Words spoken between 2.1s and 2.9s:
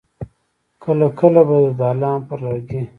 پر لرګي.